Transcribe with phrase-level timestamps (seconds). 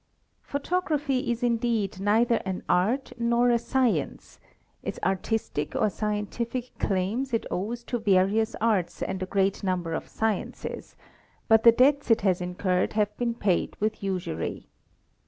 [0.41, 4.39] Photography is indeed neither an art nor a science;
[4.81, 10.07] its artistic or Cientific claims it owes to various arts and a great number of
[10.07, 10.95] sciences;
[11.51, 14.65] t the debts it has incurred have been paid with usury.